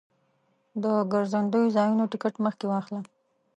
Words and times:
د 0.83 0.85
ګرځندوی 1.11 1.65
ځایونو 1.75 2.03
ټکټ 2.11 2.35
مخکې 2.45 2.65
واخله. 2.67 3.01